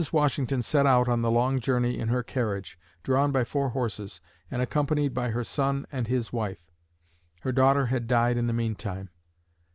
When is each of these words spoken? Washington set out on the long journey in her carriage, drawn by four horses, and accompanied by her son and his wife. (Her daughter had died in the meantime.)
Washington 0.11 0.63
set 0.63 0.87
out 0.87 1.07
on 1.07 1.21
the 1.21 1.29
long 1.29 1.59
journey 1.59 1.99
in 1.99 2.07
her 2.07 2.23
carriage, 2.23 2.79
drawn 3.03 3.31
by 3.31 3.43
four 3.43 3.69
horses, 3.69 4.19
and 4.49 4.59
accompanied 4.59 5.13
by 5.13 5.29
her 5.29 5.43
son 5.43 5.85
and 5.91 6.07
his 6.07 6.33
wife. 6.33 6.71
(Her 7.41 7.51
daughter 7.51 7.85
had 7.85 8.07
died 8.07 8.35
in 8.35 8.47
the 8.47 8.51
meantime.) 8.53 9.11